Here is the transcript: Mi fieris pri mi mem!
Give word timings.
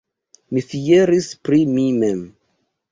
Mi 0.53 0.63
fieris 0.71 1.31
pri 1.47 1.63
mi 1.77 1.87
mem! 2.01 2.27